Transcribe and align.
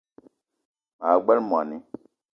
Maa 0.99 1.17
gbele 1.23 1.41
moni 1.49 1.77